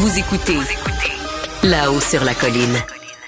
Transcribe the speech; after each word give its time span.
Vous 0.00 0.16
écoutez 0.16 0.58
là-haut 1.68 1.98
sur 1.98 2.24
la 2.24 2.32
colline. 2.32 2.76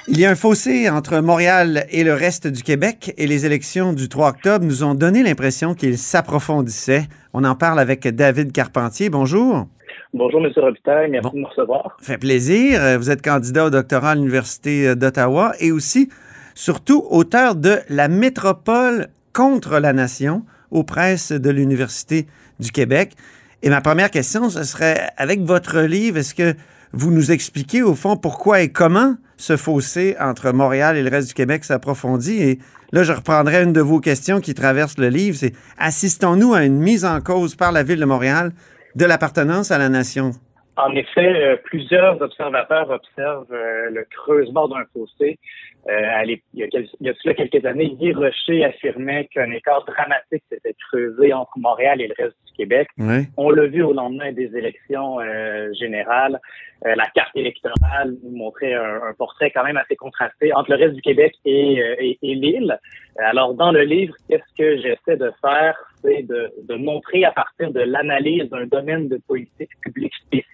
Il 0.06 0.20
y 0.20 0.24
a 0.24 0.30
un 0.30 0.36
fossé 0.36 0.88
entre 0.88 1.18
Montréal 1.18 1.84
et 1.90 2.04
le 2.04 2.14
reste 2.14 2.46
du 2.46 2.62
Québec 2.62 3.12
et 3.18 3.26
les 3.26 3.44
élections 3.44 3.93
du 3.93 4.08
3 4.08 4.29
octobre 4.29 4.64
nous 4.64 4.85
ont 4.85 4.95
donné 4.95 5.25
l'impression 5.25 5.75
qu'il 5.75 5.98
s'approfondissait. 5.98 7.09
On 7.33 7.43
en 7.43 7.56
parle 7.56 7.80
avec 7.80 8.06
David 8.06 8.53
Carpentier. 8.53 9.11
Bonjour. 9.11 9.67
Bonjour, 10.14 10.46
M. 10.46 10.53
Robitaille. 10.54 11.11
Merci 11.11 11.35
de 11.35 11.41
me 11.41 11.46
recevoir. 11.46 11.96
Fait 12.00 12.18
plaisir. 12.18 12.80
Vous 12.98 13.11
êtes 13.11 13.23
candidat 13.23 13.64
au 13.64 13.71
doctorat 13.71 14.12
à 14.12 14.14
l'Université 14.14 14.95
d'Ottawa 14.95 15.55
et 15.59 15.73
aussi, 15.73 16.09
surtout, 16.55 17.05
auteur 17.11 17.57
de 17.57 17.80
La 17.89 18.07
métropole 18.07 19.09
contre 19.32 19.80
la 19.80 19.93
nation 19.93 20.45
aux 20.71 20.84
presses 20.84 21.32
de 21.32 21.50
l'Université 21.50 22.29
du 22.61 22.71
Québec. 22.71 23.16
Et 23.62 23.68
ma 23.68 23.82
première 23.82 24.11
question, 24.11 24.48
ce 24.48 24.62
serait, 24.62 25.11
avec 25.18 25.40
votre 25.40 25.80
livre, 25.80 26.16
est-ce 26.16 26.34
que 26.34 26.54
vous 26.93 27.11
nous 27.11 27.30
expliquez 27.30 27.82
au 27.82 27.94
fond 27.94 28.16
pourquoi 28.16 28.62
et 28.62 28.72
comment 28.72 29.16
ce 29.36 29.57
fossé 29.57 30.16
entre 30.18 30.52
Montréal 30.52 30.96
et 30.96 31.02
le 31.02 31.11
reste 31.11 31.29
du 31.29 31.35
Québec 31.35 31.64
s'approfondit? 31.64 32.42
Et 32.42 32.58
là, 32.92 33.02
je 33.02 33.12
reprendrai 33.12 33.62
une 33.62 33.75
de 33.75 33.83
vos 33.83 34.00
questions 34.00 34.41
qui 34.41 34.55
traverse 34.55 34.97
le 34.97 35.08
livre, 35.08 35.36
c'est 35.36 35.52
assistons-nous 35.77 36.55
à 36.55 36.64
une 36.64 36.78
mise 36.78 37.05
en 37.05 37.20
cause 37.20 37.55
par 37.55 37.70
la 37.70 37.83
Ville 37.83 38.00
de 38.00 38.06
Montréal 38.06 38.52
de 38.97 39.05
l'appartenance 39.05 39.70
à 39.70 39.77
la 39.77 39.91
nation? 39.91 40.30
En 40.77 40.94
effet, 40.94 41.34
euh, 41.42 41.56
plusieurs 41.62 42.20
observateurs 42.22 42.88
observent 42.88 43.52
euh, 43.52 43.91
le 43.91 44.06
creusement 44.11 44.69
d'un 44.69 44.84
fossé. 44.94 45.38
Euh, 45.88 46.24
il, 46.24 46.41
y 46.55 46.62
a, 46.62 46.66
il 47.00 47.06
y 47.06 47.08
a 47.11 47.34
quelques 47.34 47.64
années, 47.66 47.91
Guy 48.00 48.14
Rocher 48.14 48.64
affirmait 48.64 49.27
qu'un 49.27 49.50
écart 49.50 49.84
dramatique 49.84 50.44
s'était 50.50 50.74
creusé 50.88 51.34
entre 51.34 51.52
Montréal 51.58 52.00
et 52.00 52.08
le 52.08 52.14
reste 52.16 52.36
On 53.37 53.50
l'a 53.50 53.67
vu 53.67 53.83
au 53.83 53.92
lendemain 53.92 54.33
des 54.33 54.56
élections 54.56 55.19
générales. 55.78 56.39
la 56.84 57.06
carte 57.14 57.36
électorale 57.36 58.17
nous 58.23 58.36
montrait 58.36 58.75
un, 58.75 59.12
portrait 59.19 59.50
quand 59.50 59.64
même 59.64 59.77
assez 59.77 59.97
contrasté 59.97 60.52
entre 60.55 60.70
le 60.70 60.77
reste 60.77 60.94
du 60.94 61.02
Québec 61.02 61.34
et, 61.44 62.19
et 62.22 62.34
l'île. 62.34 62.78
Alors, 63.19 63.55
dans 63.55 63.72
le 63.72 63.83
livre, 63.83 64.14
qu'est-ce 64.28 64.55
que 64.56 64.77
j'essaie 64.78 65.17
de 65.17 65.33
faire? 65.41 65.77
C'est 66.02 66.22
de, 66.22 66.50
de 66.67 66.75
montrer 66.77 67.25
à 67.25 67.33
partir 67.33 67.70
de 67.70 67.80
l'analyse 67.80 68.48
d'un 68.48 68.67
domaine 68.67 69.08
de 69.08 69.19
politique 69.27 69.70
publique 69.83 70.14
spécifique 70.27 70.50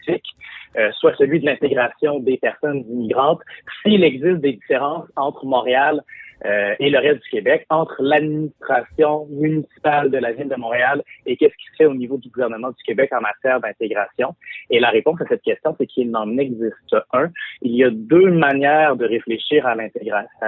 euh, 0.78 0.92
soit 0.92 1.14
celui 1.16 1.40
de 1.40 1.46
l'intégration 1.46 2.18
des 2.18 2.36
personnes 2.36 2.84
immigrantes, 2.90 3.40
s'il 3.82 4.04
existe 4.04 4.40
des 4.40 4.52
différences 4.52 5.06
entre 5.16 5.46
Montréal 5.46 6.02
euh, 6.44 6.74
et 6.78 6.90
le 6.90 6.98
reste 6.98 7.22
du 7.22 7.30
Québec, 7.30 7.66
entre 7.70 7.96
l'administration 8.00 9.26
municipale 9.30 10.10
de 10.10 10.18
la 10.18 10.32
ville 10.32 10.48
de 10.48 10.56
Montréal 10.56 11.02
et 11.24 11.36
qu'est-ce 11.36 11.54
qui 11.54 11.66
se 11.72 11.76
fait 11.78 11.86
au 11.86 11.94
niveau 11.94 12.18
du 12.18 12.28
gouvernement 12.28 12.68
du 12.68 12.82
Québec 12.84 13.10
en 13.12 13.20
matière 13.20 13.60
d'intégration. 13.60 14.34
Et 14.70 14.80
la 14.80 14.90
réponse 14.90 15.20
à 15.20 15.26
cette 15.28 15.42
question, 15.42 15.74
c'est 15.78 15.86
qu'il 15.86 16.10
n'en 16.10 16.36
existe 16.38 16.96
un. 17.12 17.30
Il 17.62 17.74
y 17.74 17.84
a 17.84 17.90
deux 17.90 18.30
manières 18.30 18.96
de 18.96 19.06
réfléchir 19.06 19.66
à 19.66 19.74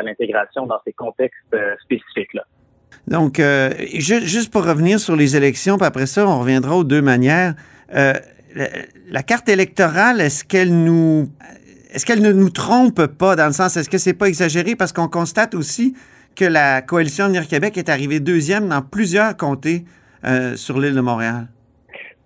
l'intégration 0.02 0.66
dans 0.66 0.80
ces 0.84 0.92
contextes 0.92 1.36
euh, 1.54 1.74
spécifiques-là. 1.84 2.44
Donc, 3.06 3.40
juste 3.90 4.52
pour 4.52 4.66
revenir 4.66 4.98
sur 5.00 5.16
les 5.16 5.34
élections, 5.36 5.78
puis 5.78 5.86
après 5.86 6.06
ça, 6.06 6.26
on 6.26 6.40
reviendra 6.40 6.76
aux 6.76 6.84
deux 6.84 7.00
manières 7.00 7.54
la 9.10 9.22
carte 9.22 9.48
électorale, 9.48 10.20
est-ce 10.20 10.44
qu'elle 10.44 10.72
nous 10.72 11.28
est-ce 11.90 12.04
qu'elle 12.04 12.22
ne 12.22 12.32
nous 12.32 12.50
trompe 12.50 13.06
pas 13.06 13.34
dans 13.36 13.46
le 13.46 13.52
sens, 13.52 13.76
est-ce 13.76 13.88
que 13.88 13.98
c'est 13.98 14.16
pas 14.16 14.26
exagéré? 14.26 14.76
Parce 14.76 14.92
qu'on 14.92 15.08
constate 15.08 15.54
aussi 15.54 15.94
que 16.36 16.44
la 16.44 16.82
coalition 16.82 17.24
Avenir 17.24 17.48
Québec 17.48 17.78
est 17.78 17.88
arrivée 17.88 18.20
deuxième 18.20 18.68
dans 18.68 18.82
plusieurs 18.82 19.36
comtés 19.36 19.84
euh, 20.24 20.54
sur 20.54 20.78
l'île 20.78 20.94
de 20.94 21.00
Montréal? 21.00 21.48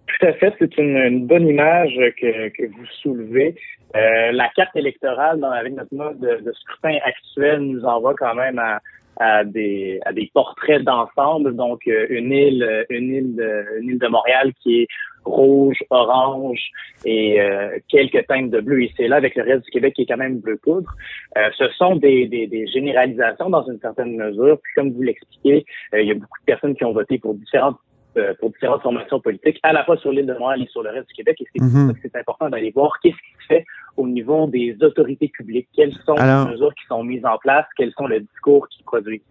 Tout 0.06 0.26
à 0.26 0.32
fait, 0.34 0.52
c'est 0.58 0.76
une, 0.78 1.26
bonne 1.26 1.46
image 1.46 1.94
que, 2.20 2.66
vous 2.66 2.86
soulevez. 3.02 3.54
Euh, 3.94 4.32
la 4.32 4.48
carte 4.56 4.74
électorale, 4.74 5.44
avec 5.44 5.74
notre 5.74 5.94
mode 5.94 6.18
de, 6.18 6.52
scrutin 6.52 6.98
actuel, 7.04 7.60
nous 7.60 7.84
envoie 7.84 8.14
quand 8.14 8.34
même 8.34 8.58
à, 8.58 9.44
des 9.44 10.00
à 10.06 10.12
des 10.12 10.30
portraits 10.32 10.82
d'ensemble 10.82 11.54
donc 11.54 11.82
euh, 11.86 12.06
une 12.08 12.32
île 12.32 12.86
une 12.88 13.12
île 13.12 13.98
de 13.98 14.08
Montréal 14.08 14.52
qui 14.62 14.80
est 14.80 14.88
rouge 15.24 15.78
orange 15.90 16.60
et 17.04 17.40
euh, 17.40 17.78
quelques 17.88 18.26
teintes 18.26 18.50
de 18.50 18.60
bleu 18.60 18.84
ici 18.84 18.94
et 18.98 19.08
là 19.08 19.16
avec 19.16 19.34
le 19.36 19.44
reste 19.44 19.64
du 19.64 19.70
Québec 19.70 19.94
qui 19.94 20.02
est 20.02 20.06
quand 20.06 20.16
même 20.16 20.40
bleu 20.40 20.58
poudre 20.62 20.90
euh, 21.36 21.48
ce 21.56 21.68
sont 21.78 21.96
des, 21.96 22.26
des, 22.26 22.46
des, 22.46 22.66
généralisations 22.66 23.50
dans 23.50 23.64
une 23.66 23.78
certaine 23.80 24.16
mesure 24.16 24.58
puis 24.62 24.72
comme 24.76 24.92
vous 24.92 25.02
l'expliquez 25.02 25.64
il 25.94 26.06
y 26.06 26.10
a 26.10 26.14
beaucoup 26.14 26.38
de 26.40 26.44
personnes 26.46 26.74
qui 26.74 26.84
ont 26.84 26.92
voté 26.92 27.18
pour 27.18 27.34
différentes 27.34 27.76
euh, 28.18 28.34
pour 28.38 28.50
différentes 28.50 28.82
formations 28.82 29.20
politiques, 29.20 29.58
à 29.62 29.72
la 29.72 29.84
fois 29.84 29.96
sur 29.96 30.12
l'île 30.12 30.26
de 30.26 30.34
Montréal 30.34 30.60
et 30.60 30.66
sur 30.66 30.82
le 30.82 30.90
reste 30.90 31.08
du 31.08 31.14
Québec. 31.14 31.34
Et 31.40 31.46
c'est 31.50 31.62
mm 31.62 31.94
c'est 32.02 32.14
important 32.14 32.50
d'aller 32.50 32.70
voir 32.70 32.92
qu'est-ce 33.02 33.14
qui 33.14 33.42
se 33.42 33.46
fait 33.46 33.64
au 33.96 34.06
niveau 34.06 34.46
des 34.48 34.76
autorités 34.82 35.28
publiques, 35.28 35.66
quelles 35.74 35.94
sont 36.04 36.16
les 36.16 36.50
mesures 36.50 36.74
qui 36.74 36.86
sont 36.88 37.02
mises 37.02 37.24
en 37.24 37.38
place, 37.38 37.64
quels 37.74 37.92
sont 37.96 38.06
les 38.06 38.20
discours 38.20 38.68
qui 38.68 38.82
produisent? 38.82 39.22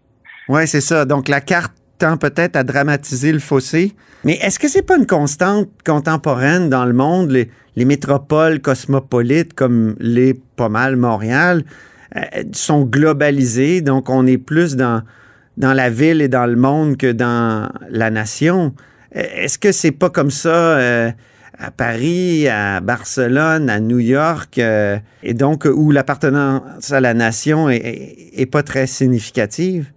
Oui, 0.48 0.66
c'est 0.66 0.80
ça. 0.80 1.04
Donc 1.04 1.28
la 1.28 1.40
carte 1.40 1.74
peut-être 2.16 2.56
à 2.56 2.64
dramatiser 2.64 3.32
le 3.32 3.38
fossé. 3.38 3.94
Mais 4.24 4.34
est-ce 4.42 4.58
que 4.58 4.68
c'est 4.68 4.82
pas 4.82 4.96
une 4.96 5.06
constante 5.06 5.68
contemporaine 5.84 6.68
dans 6.68 6.84
le 6.84 6.92
monde, 6.92 7.30
les, 7.30 7.50
les 7.76 7.84
métropoles 7.84 8.60
cosmopolites 8.60 9.54
comme 9.54 9.96
les 9.98 10.34
pas 10.34 10.68
mal 10.68 10.96
Montréal 10.96 11.64
euh, 12.16 12.20
sont 12.52 12.84
globalisées, 12.84 13.80
donc 13.80 14.10
on 14.10 14.26
est 14.26 14.38
plus 14.38 14.76
dans 14.76 15.02
dans 15.56 15.72
la 15.74 15.90
ville 15.90 16.22
et 16.22 16.28
dans 16.28 16.46
le 16.46 16.56
monde 16.56 16.96
que 16.96 17.12
dans 17.12 17.68
la 17.90 18.10
nation? 18.10 18.74
Est-ce 19.12 19.58
que 19.58 19.72
c'est 19.72 19.92
pas 19.92 20.10
comme 20.10 20.30
ça 20.30 20.48
euh, 20.48 21.10
à 21.58 21.70
Paris, 21.70 22.48
à 22.48 22.80
Barcelone, 22.80 23.68
à 23.68 23.78
New 23.78 23.98
York, 23.98 24.58
euh, 24.58 24.98
et 25.22 25.34
donc 25.34 25.66
où 25.66 25.90
l'appartenance 25.90 26.90
à 26.92 27.00
la 27.00 27.14
nation 27.14 27.68
est, 27.68 28.50
pas 28.50 28.62
très 28.62 28.86
significative? 28.86 29.90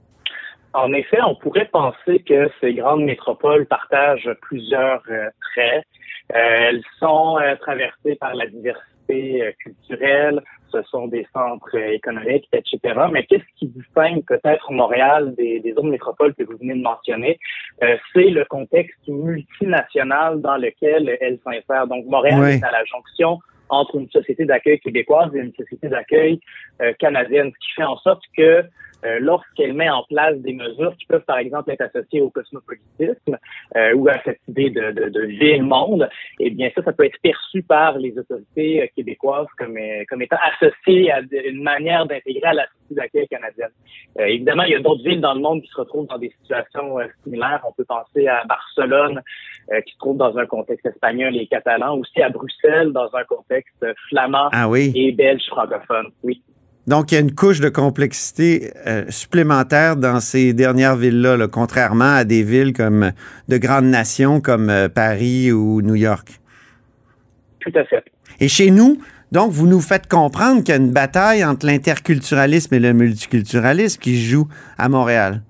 En 0.76 0.92
effet, 0.94 1.20
on 1.26 1.36
pourrait 1.36 1.70
penser 1.72 2.20
que 2.20 2.50
ces 2.60 2.74
grandes 2.74 3.04
métropoles 3.04 3.66
partagent 3.66 4.30
plusieurs 4.42 5.02
euh, 5.10 5.30
traits. 5.54 5.86
elles 6.30 6.84
sont 7.00 7.38
traversées 7.62 8.16
par 8.16 8.34
la 8.36 8.48
diversité 8.48 9.56
culturelle, 9.60 10.42
ce 10.76 10.82
sont 10.90 11.08
des 11.08 11.26
centres 11.34 11.76
économiques, 11.76 12.48
etc. 12.52 12.80
Mais 13.12 13.26
qu'est-ce 13.26 13.44
qui 13.58 13.68
distingue 13.68 14.24
peut-être 14.26 14.72
Montréal 14.72 15.34
des, 15.36 15.62
autres 15.78 15.88
métropoles 15.88 16.34
que 16.36 16.44
vous 16.44 16.58
venez 16.58 16.76
de 16.76 16.82
mentionner? 16.82 17.40
Euh, 17.84 17.96
c'est 18.14 18.30
le 18.30 18.46
contexte 18.46 19.08
multinational 19.08 20.42
dans 20.42 20.58
lequel 20.58 21.18
elle 21.22 21.40
s'insère. 21.44 21.88
Donc, 21.88 22.06
Montréal 22.06 22.44
est 22.50 22.64
à 22.64 22.72
la 22.72 22.84
jonction 22.86 23.40
entre 23.70 23.96
une 23.96 24.10
société 24.10 24.46
d'accueil 24.46 24.80
québécoise 24.80 25.34
et 25.36 25.40
une 25.40 25.54
société 25.54 25.88
d'accueil 25.88 26.40
euh, 26.82 26.94
canadienne, 27.00 27.52
ce 27.54 27.68
qui 27.68 27.74
fait 27.76 27.84
en 27.84 27.98
sorte 27.98 28.22
que 28.38 28.64
euh, 29.06 29.20
lorsqu'elle 29.20 29.74
met 29.74 29.90
en 29.90 30.04
place 30.04 30.38
des 30.38 30.54
mesures 30.54 30.96
qui 30.98 31.06
peuvent, 31.06 31.26
par 31.26 31.38
exemple, 31.38 31.72
être 31.72 31.82
associées 31.82 32.22
au 32.22 32.30
cosmopolitisme 32.30 33.38
euh, 33.76 33.94
ou 33.94 34.08
à 34.08 34.22
cette 34.24 34.40
idée 34.48 34.70
de, 34.70 34.92
de, 34.92 35.10
de 35.10 35.22
ville-monde, 35.22 36.10
eh 36.40 36.50
bien 36.50 36.70
ça, 36.74 36.84
ça 36.84 36.92
peut 36.92 37.06
être 37.06 37.20
perçu 37.22 37.62
par 37.62 37.98
les 37.98 38.18
autorités 38.18 38.84
euh, 38.84 38.88
québécoises 38.96 39.48
comme, 39.58 39.78
comme 40.10 40.22
étant 40.22 40.38
associé 40.54 41.12
à 41.12 41.22
une 41.32 41.62
manière 41.62 42.06
d'intégrer 42.06 42.48
à 42.48 42.54
la 42.54 42.66
société 42.66 42.96
d'accueil 42.96 43.28
canadienne. 43.28 43.72
évidemment, 44.20 44.64
il 44.64 44.72
y 44.72 44.76
a 44.76 44.80
d'autres 44.80 45.04
villes 45.04 45.22
dans 45.22 45.34
le 45.34 45.42
monde 45.42 45.62
qui 45.62 45.68
se 45.70 45.78
retrouvent 45.78 46.08
dans 46.08 46.20
des 46.20 46.32
situations 46.42 46.98
similaires. 47.24 47.62
On 47.68 47.74
peut 47.74 47.86
penser 47.86 48.28
à 48.28 48.44
Barcelone, 48.46 49.22
qui 49.86 49.94
se 49.94 49.98
trouve 49.98 50.18
dans 50.18 50.38
un 50.38 50.46
contexte 50.46 50.86
espagnol 50.86 51.36
et 51.36 51.48
catalan, 51.48 51.98
aussi 51.98 52.22
à 52.22 52.30
Bruxelles, 52.30 52.92
dans 52.92 53.10
un 53.16 53.24
contexte 53.24 53.84
flamand 54.10 54.50
ah 54.52 54.70
et 54.78 55.12
belge 55.14 55.48
francophone. 55.48 56.12
Oui. 56.24 56.44
Donc, 56.88 57.12
il 57.12 57.16
y 57.16 57.18
a 57.18 57.22
une 57.22 57.34
couche 57.34 57.60
de 57.60 57.70
complexité 57.70 58.72
euh, 58.86 59.06
supplémentaire 59.10 59.96
dans 59.96 60.20
ces 60.20 60.54
dernières 60.54 60.96
villes-là, 60.96 61.48
contrairement 61.48 62.16
à 62.16 62.24
des 62.24 62.44
villes 62.44 62.74
comme 62.74 63.12
de 63.48 63.58
grandes 63.58 63.86
nations 63.86 64.40
comme 64.40 64.70
euh, 64.70 64.88
Paris 64.88 65.52
ou 65.52 65.82
New 65.82 65.96
York. 65.96 66.40
Tout 67.60 67.72
à 67.76 67.84
fait. 67.86 68.04
Et 68.40 68.48
chez 68.48 68.70
nous, 68.70 69.00
donc, 69.32 69.52
vous 69.52 69.68
nous 69.68 69.82
faites 69.82 70.08
comprendre 70.08 70.64
qu'il 70.64 70.76
y 70.76 70.78
a 70.78 70.80
une 70.80 70.92
bataille 70.92 71.44
entre 71.44 71.66
l'interculturalisme 71.66 72.76
et 72.76 72.80
le 72.80 72.94
multiculturalisme 72.94 74.00
qui 74.00 74.16
se 74.18 74.30
joue 74.30 74.48
à 74.78 74.88
Montréal. 74.88 75.42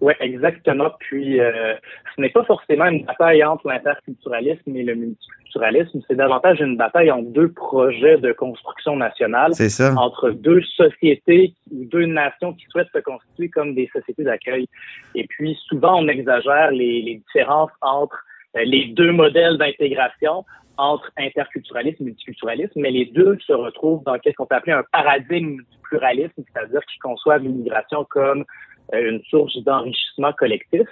Oui, 0.00 0.12
exactement. 0.20 0.90
Puis, 0.98 1.40
euh, 1.40 1.74
ce 2.14 2.20
n'est 2.20 2.30
pas 2.30 2.44
forcément 2.44 2.86
une 2.86 3.04
bataille 3.04 3.42
entre 3.44 3.68
l'interculturalisme 3.68 4.76
et 4.76 4.82
le 4.82 4.94
multiculturalisme, 4.96 5.43
c'est 6.08 6.16
davantage 6.16 6.60
une 6.60 6.76
bataille 6.76 7.10
entre 7.10 7.28
deux 7.30 7.50
projets 7.52 8.18
de 8.18 8.32
construction 8.32 8.96
nationale, 8.96 9.52
entre 9.96 10.30
deux 10.30 10.62
sociétés 10.62 11.54
ou 11.72 11.84
deux 11.84 12.06
nations 12.06 12.52
qui 12.52 12.64
souhaitent 12.70 12.92
se 12.94 12.98
constituer 12.98 13.48
comme 13.48 13.74
des 13.74 13.88
sociétés 13.92 14.24
d'accueil. 14.24 14.66
Et 15.14 15.26
puis, 15.26 15.56
souvent, 15.68 16.02
on 16.02 16.08
exagère 16.08 16.70
les, 16.70 17.02
les 17.02 17.16
différences 17.16 17.70
entre 17.80 18.16
euh, 18.56 18.64
les 18.64 18.86
deux 18.86 19.12
modèles 19.12 19.58
d'intégration 19.58 20.44
entre 20.76 21.10
interculturalisme 21.16 22.02
et 22.02 22.06
multiculturalisme, 22.06 22.80
mais 22.80 22.90
les 22.90 23.06
deux 23.06 23.38
se 23.46 23.52
retrouvent 23.52 24.02
dans 24.04 24.16
ce 24.24 24.30
qu'on 24.32 24.46
peut 24.46 24.56
appeler 24.56 24.72
un 24.72 24.84
paradigme 24.90 25.56
du 25.58 25.78
pluralisme, 25.82 26.32
c'est-à-dire 26.36 26.80
qui 26.92 26.98
conçoit 26.98 27.38
l'immigration 27.38 28.04
comme 28.10 28.44
une 28.92 29.22
source 29.24 29.56
d'enrichissement 29.64 30.32
collectif. 30.32 30.86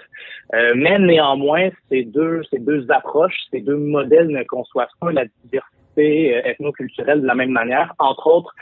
Euh, 0.55 0.73
mais 0.77 0.99
néanmoins, 0.99 1.71
ces 1.89 2.05
deux, 2.05 2.43
ces 2.51 2.59
deux 2.59 2.91
approches, 2.91 3.37
ces 3.51 3.61
deux 3.61 3.77
modèles 3.77 4.29
ne 4.29 4.43
conçoivent 4.45 4.89
pas 5.01 5.13
la 5.13 5.25
diversité 5.45 5.82
diversité 5.97 6.49
ethnoculturelle 6.49 7.23
de 7.23 7.27
la 7.27 7.35
même 7.35 7.51
manière. 7.51 7.95
Entre 7.99 8.27
autres, 8.27 8.55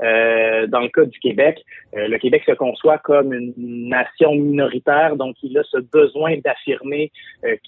dans 0.00 0.80
le 0.80 0.88
cas 0.88 1.04
du 1.04 1.18
Québec, 1.18 1.58
le 1.92 2.16
Québec 2.18 2.44
se 2.46 2.52
conçoit 2.52 2.98
comme 2.98 3.32
une 3.32 3.52
nation 3.88 4.32
minoritaire, 4.34 5.16
donc 5.16 5.34
il 5.42 5.58
a 5.58 5.64
ce 5.64 5.78
besoin 5.78 6.36
d'affirmer 6.44 7.10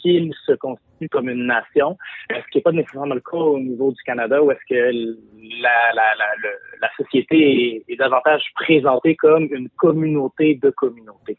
qu'il 0.00 0.32
se 0.46 0.52
constitue 0.52 1.08
comme 1.08 1.28
une 1.28 1.46
nation, 1.46 1.98
ce 2.30 2.36
qui 2.52 2.58
n'est 2.58 2.62
pas 2.62 2.70
nécessairement 2.70 3.14
le 3.14 3.20
cas 3.20 3.36
au 3.36 3.58
niveau 3.58 3.90
du 3.90 4.02
Canada, 4.04 4.40
où 4.42 4.52
est-ce 4.52 4.60
que 4.68 5.16
la, 5.60 6.90
société 6.96 7.82
est, 7.88 7.92
est 7.92 7.96
davantage 7.96 8.42
présentée 8.54 9.16
comme 9.16 9.48
une 9.50 9.68
communauté 9.70 10.58
de 10.62 10.70
communautés. 10.70 11.38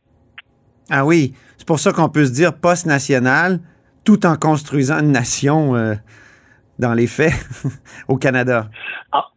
Ah 0.90 1.06
oui, 1.06 1.34
c'est 1.58 1.68
pour 1.68 1.80
ça 1.80 1.94
qu'on 1.94 2.10
peut 2.10 2.26
se 2.26 2.34
dire 2.34 2.54
post-national 2.54 3.60
tout 4.04 4.26
en 4.26 4.36
construisant 4.36 5.00
une 5.00 5.12
nation 5.12 5.76
euh, 5.76 5.94
dans 6.82 6.94
les 6.94 7.08
faits 7.08 7.34
au 8.10 8.18
Canada? 8.18 8.70
Ah, 9.14 9.28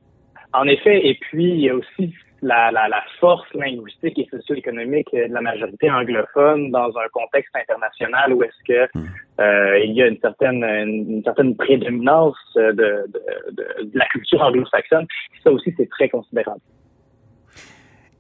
en 0.53 0.67
effet, 0.67 1.07
et 1.07 1.19
puis 1.21 1.51
il 1.51 1.61
y 1.61 1.71
a 1.71 1.75
aussi 1.75 2.15
la, 2.43 2.71
la, 2.71 2.89
la 2.89 3.03
force 3.21 3.47
linguistique 3.55 4.19
et 4.19 4.29
socio-économique 4.31 5.09
de 5.13 5.33
la 5.33 5.41
majorité 5.41 5.91
anglophone 5.91 6.71
dans 6.71 6.89
un 6.89 7.09
contexte 7.13 7.55
international 7.57 8.33
où 8.35 8.43
est-ce 8.43 8.63
que 8.67 8.99
hmm. 8.99 9.07
euh, 9.41 9.79
il 9.79 9.93
y 9.93 10.03
a 10.03 10.07
une 10.09 10.19
certaine 10.21 10.63
une, 10.63 11.23
certaine 11.25 11.57
prédominance 11.57 12.37
de, 12.57 12.73
de, 12.73 13.07
de, 13.53 13.85
de 13.85 13.99
la 13.99 14.07
culture 14.07 14.43
anglo-saxonne. 14.43 15.07
Ça 15.43 15.51
aussi, 15.51 15.73
c'est 15.77 15.89
très 15.89 16.09
considérable. 16.09 16.61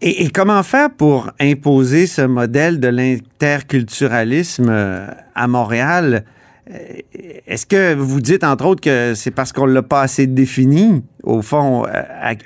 Et, 0.06 0.28
comment 0.30 0.62
faire 0.62 0.90
pour 0.94 1.30
imposer 1.40 2.06
ce 2.06 2.22
modèle 2.22 2.78
de 2.78 2.88
l'interculturalisme 2.88 4.68
euh, 4.68 5.06
à 5.34 5.46
Montréal? 5.48 6.24
Euh, 6.70 7.00
est-ce 7.46 7.66
que 7.66 7.94
vous 7.94 8.20
dites, 8.20 8.44
entre 8.44 8.66
autres, 8.66 8.80
que 8.80 9.14
c'est 9.14 9.34
parce 9.34 9.52
qu'on 9.52 9.66
l'a 9.66 9.82
pas 9.82 10.02
assez 10.02 10.26
défini, 10.26 11.04
au 11.22 11.42
fond, 11.42 11.84
euh, 11.86 11.90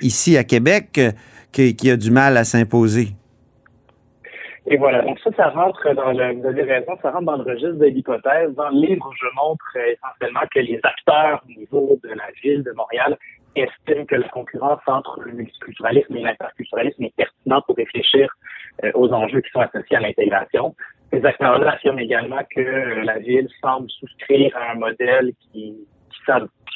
ici 0.01 0.37
à 0.37 0.43
Québec, 0.43 0.99
qu'il 1.51 1.85
y 1.85 1.91
a 1.91 1.97
du 1.97 2.11
mal 2.11 2.37
à 2.37 2.43
s'imposer? 2.43 3.09
Et 4.71 4.77
voilà, 4.77 5.01
donc 5.01 5.17
ça, 5.23 5.31
ça 5.35 5.49
rentre 5.49 5.95
dans 5.95 6.11
le, 6.11 6.33
vous 6.33 6.45
avez 6.45 6.61
raison, 6.61 6.91
ça 7.01 7.11
rentre 7.11 7.25
dans 7.25 7.37
le 7.37 7.43
registre 7.43 7.79
de 7.79 7.85
l'hypothèse. 7.85 8.53
Dans 8.55 8.69
le 8.69 8.87
livre, 8.87 9.11
je 9.19 9.25
montre 9.35 9.65
essentiellement 9.75 10.45
que 10.53 10.59
les 10.59 10.79
acteurs 10.83 11.41
au 11.47 11.59
niveau 11.59 11.99
de 12.03 12.09
la 12.09 12.29
ville 12.43 12.61
de 12.63 12.71
Montréal 12.73 13.17
estiment 13.55 14.05
que 14.05 14.15
la 14.15 14.27
concurrence 14.29 14.81
entre 14.85 15.21
le 15.21 15.31
multiculturalisme 15.31 16.15
et 16.17 16.21
l'interculturalisme 16.21 17.03
est 17.03 17.15
pertinente 17.15 17.65
pour 17.65 17.77
réfléchir 17.77 18.29
euh, 18.83 18.91
aux 18.93 19.11
enjeux 19.11 19.41
qui 19.41 19.49
sont 19.51 19.61
associés 19.61 19.97
à 19.97 20.01
l'intégration. 20.01 20.75
Ces 21.11 21.25
acteurs-là 21.25 21.71
affirment 21.71 21.99
également 21.99 22.41
que 22.55 23.03
la 23.03 23.19
ville 23.19 23.47
semble 23.61 23.89
souscrire 23.89 24.55
à 24.55 24.71
un 24.71 24.75
modèle 24.75 25.31
qui, 25.51 25.73
qui 26.09 26.21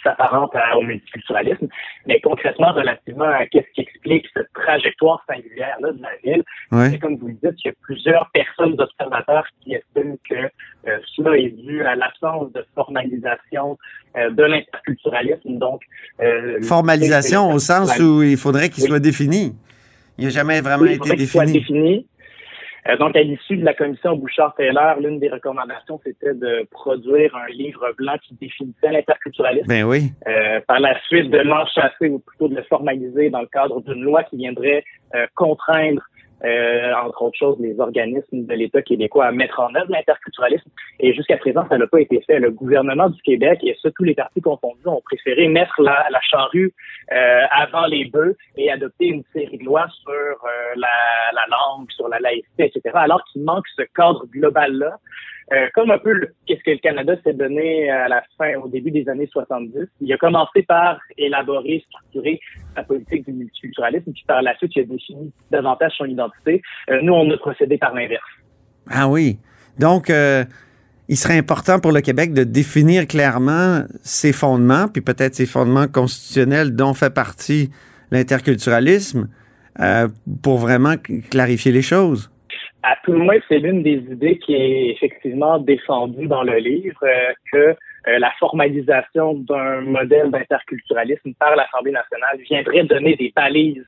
s'apparente 0.03 0.53
au 0.75 0.81
multiculturalisme, 0.81 1.67
mais 2.07 2.19
concrètement, 2.21 2.73
relativement 2.73 3.25
à 3.25 3.45
qu'est-ce 3.45 3.71
qui 3.73 3.81
explique 3.81 4.25
cette 4.33 4.51
trajectoire 4.53 5.23
singulière-là 5.27 5.91
de 5.91 6.01
la 6.01 6.15
ville, 6.23 6.43
c'est 6.89 6.99
comme 6.99 7.17
vous 7.17 7.27
le 7.27 7.33
dites, 7.33 7.59
il 7.63 7.67
y 7.67 7.69
a 7.69 7.73
plusieurs 7.81 8.29
personnes 8.33 8.75
observateurs 8.79 9.45
qui 9.61 9.75
estiment 9.75 10.17
que 10.29 10.35
euh, 10.35 10.99
cela 11.15 11.37
est 11.37 11.49
dû 11.49 11.83
à 11.83 11.95
l'absence 11.95 12.51
de 12.53 12.65
formalisation 12.75 13.77
euh, 14.17 14.29
de 14.31 14.43
l'interculturalisme. 14.43 15.57
Donc, 15.57 15.81
euh, 16.21 16.61
formalisation 16.61 17.51
au 17.51 17.59
sens 17.59 17.97
où 17.99 18.23
il 18.23 18.37
faudrait 18.37 18.69
qu'il 18.69 18.83
soit 18.83 18.99
défini. 18.99 19.55
Il 20.17 20.25
n'a 20.25 20.29
jamais 20.29 20.61
vraiment 20.61 20.85
été 20.85 21.15
défini. 21.15 22.05
Euh, 22.89 22.97
donc, 22.97 23.15
à 23.15 23.21
l'issue 23.21 23.57
de 23.57 23.65
la 23.65 23.73
commission 23.73 24.15
Bouchard-Taylor, 24.15 24.99
l'une 24.99 25.19
des 25.19 25.29
recommandations, 25.29 25.99
c'était 26.03 26.33
de 26.33 26.67
produire 26.69 27.35
un 27.35 27.47
livre 27.47 27.93
blanc 27.97 28.15
qui 28.21 28.35
définissait 28.35 28.91
l'interculturalisme. 28.91 29.67
Ben 29.67 29.83
oui. 29.83 30.11
Euh, 30.27 30.59
par 30.67 30.79
la 30.79 30.99
suite, 31.03 31.29
de 31.29 31.37
l'enchasser 31.37 32.09
ou 32.09 32.19
plutôt 32.19 32.47
de 32.47 32.55
le 32.55 32.63
formaliser 32.63 33.29
dans 33.29 33.41
le 33.41 33.47
cadre 33.47 33.81
d'une 33.81 34.03
loi 34.03 34.23
qui 34.23 34.37
viendrait 34.37 34.83
euh, 35.15 35.25
contraindre 35.35 36.01
euh, 36.45 36.93
entre 37.05 37.21
autres 37.21 37.37
choses, 37.37 37.57
les 37.59 37.79
organismes 37.79 38.45
de 38.45 38.53
l'État 38.53 38.81
québécois 38.81 39.25
à 39.25 39.31
mettre 39.31 39.59
en 39.59 39.73
œuvre 39.75 39.89
l'interculturalisme. 39.89 40.69
Et 40.99 41.13
jusqu'à 41.13 41.37
présent, 41.37 41.65
ça 41.69 41.77
n'a 41.77 41.87
pas 41.87 42.01
été 42.01 42.21
fait. 42.21 42.39
Le 42.39 42.51
gouvernement 42.51 43.09
du 43.09 43.21
Québec 43.21 43.59
et 43.63 43.75
ce, 43.81 43.87
tous 43.89 44.03
les 44.03 44.13
partis 44.13 44.41
confondus 44.41 44.85
ont 44.85 45.01
préféré 45.01 45.47
mettre 45.47 45.81
la, 45.81 46.05
la 46.11 46.21
charrue 46.21 46.73
euh, 47.11 47.41
avant 47.51 47.85
les 47.85 48.05
bœufs 48.05 48.35
et 48.57 48.71
adopter 48.71 49.07
une 49.07 49.23
série 49.33 49.57
de 49.57 49.63
lois 49.63 49.87
sur 50.03 50.11
euh, 50.11 50.73
la, 50.75 50.87
la 51.33 51.45
langue, 51.49 51.89
sur 51.91 52.09
la 52.09 52.19
laïcité, 52.19 52.65
etc. 52.65 52.81
Alors 52.93 53.23
qu'il 53.25 53.43
manque 53.43 53.65
ce 53.75 53.83
cadre 53.95 54.25
global-là 54.27 54.97
euh, 55.51 55.67
comme 55.73 55.91
un 55.91 55.97
peu 55.97 56.27
qu'est-ce 56.45 56.63
que 56.63 56.71
le 56.71 56.77
Canada 56.77 57.15
s'est 57.23 57.33
donné 57.33 57.89
à 57.89 58.07
la 58.07 58.23
fin, 58.37 58.55
au 58.55 58.67
début 58.67 58.91
des 58.91 59.07
années 59.09 59.27
70. 59.31 59.87
Il 60.01 60.13
a 60.13 60.17
commencé 60.17 60.63
par 60.63 60.99
élaborer, 61.17 61.83
structurer 61.87 62.39
sa 62.75 62.83
politique 62.83 63.25
du 63.25 63.33
multiculturalisme, 63.33 64.11
puis 64.13 64.23
par 64.27 64.41
la 64.41 64.55
suite, 64.57 64.71
il 64.75 64.81
a 64.81 64.85
défini 64.85 65.31
davantage 65.51 65.93
son 65.97 66.05
identité. 66.05 66.61
Euh, 66.89 66.99
nous, 67.01 67.13
on 67.13 67.29
a 67.29 67.37
procédé 67.37 67.77
par 67.77 67.93
l'inverse. 67.93 68.23
Ah 68.89 69.07
oui. 69.07 69.37
Donc, 69.79 70.09
euh, 70.09 70.45
il 71.09 71.17
serait 71.17 71.37
important 71.37 71.79
pour 71.79 71.91
le 71.91 72.01
Québec 72.01 72.33
de 72.33 72.43
définir 72.43 73.07
clairement 73.07 73.83
ses 74.01 74.31
fondements, 74.31 74.87
puis 74.87 75.01
peut-être 75.01 75.35
ses 75.35 75.45
fondements 75.45 75.87
constitutionnels 75.87 76.75
dont 76.75 76.93
fait 76.93 77.13
partie 77.13 77.69
l'interculturalisme, 78.11 79.27
pour 80.43 80.59
vraiment 80.59 80.93
clarifier 81.31 81.71
les 81.71 81.81
choses 81.81 82.29
à 82.83 82.97
tout 83.03 83.13
le 83.13 83.19
moins, 83.19 83.37
c'est 83.47 83.59
l'une 83.59 83.81
des 83.81 83.97
idées 84.11 84.37
qui 84.39 84.53
est 84.53 84.89
effectivement 84.91 85.57
défendue 85.57 86.27
dans 86.27 86.43
le 86.43 86.57
livre, 86.57 86.99
euh, 87.03 87.33
que 87.51 87.57
euh, 88.07 88.19
la 88.19 88.31
formalisation 88.39 89.35
d'un 89.35 89.81
modèle 89.81 90.29
d'interculturalisme 90.31 91.33
par 91.39 91.55
l'Assemblée 91.55 91.91
nationale 91.91 92.37
viendrait 92.49 92.83
donner 92.83 93.15
des 93.15 93.31
balises 93.33 93.85